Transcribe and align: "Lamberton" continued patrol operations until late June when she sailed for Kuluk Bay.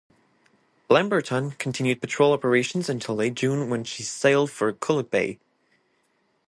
"Lamberton" 0.89 1.51
continued 1.59 2.01
patrol 2.01 2.33
operations 2.33 2.89
until 2.89 3.13
late 3.13 3.35
June 3.35 3.69
when 3.69 3.83
she 3.83 4.01
sailed 4.01 4.49
for 4.49 4.73
Kuluk 4.73 5.11
Bay. 5.11 5.37